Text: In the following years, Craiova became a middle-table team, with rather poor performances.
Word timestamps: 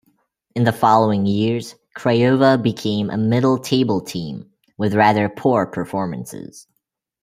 In 0.55 0.63
the 0.63 0.71
following 0.73 1.27
years, 1.27 1.75
Craiova 1.95 2.59
became 2.59 3.11
a 3.11 3.17
middle-table 3.19 4.01
team, 4.01 4.49
with 4.75 4.95
rather 4.95 5.29
poor 5.29 5.67
performances. 5.67 6.65